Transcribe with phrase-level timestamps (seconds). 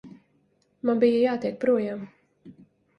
[0.89, 2.05] Man bija jātiek projām.